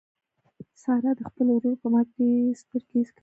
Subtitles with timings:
[0.83, 3.19] سارا د خپل ورور پر مرګ ډېرې سترګې سرې کړې.